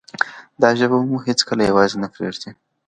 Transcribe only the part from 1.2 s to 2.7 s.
هیڅکله یوازې نه پریږدي.